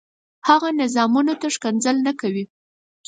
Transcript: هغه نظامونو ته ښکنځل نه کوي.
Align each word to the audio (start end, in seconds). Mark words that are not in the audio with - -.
هغه 0.47 0.69
نظامونو 0.81 1.33
ته 1.41 1.47
ښکنځل 1.55 1.95
نه 2.07 2.13
کوي. 2.21 2.45